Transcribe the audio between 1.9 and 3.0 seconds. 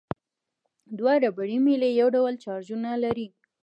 یو ډول چارجونه